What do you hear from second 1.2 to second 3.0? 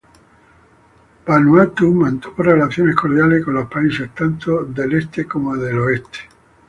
Vanuatu mantuvo relaciones